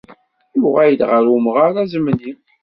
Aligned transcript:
Yuɣal 0.57 0.97
ɣer 1.09 1.25
umɣar 1.35 1.75
azemni. 1.83 2.31